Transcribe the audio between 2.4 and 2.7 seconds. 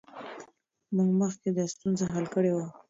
وه.